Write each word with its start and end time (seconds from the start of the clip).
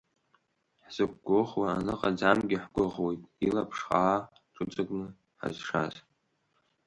Ҳзықәгәыӷуа 0.85 1.67
аныҟаӡамгьы 1.77 2.57
ҳгәыӷуеит, 2.63 3.21
илаԥш 3.47 3.79
хаа 3.87 4.17
ҳҽыҵакны 4.53 5.05
Ҳазшаз. 5.39 5.95